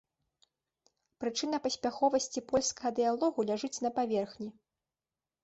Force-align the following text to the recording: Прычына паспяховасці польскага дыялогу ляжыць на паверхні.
Прычына 1.23 1.57
паспяховасці 1.65 2.39
польскага 2.49 2.89
дыялогу 3.01 3.39
ляжыць 3.53 3.75
на 3.87 3.93
паверхні. 4.01 4.49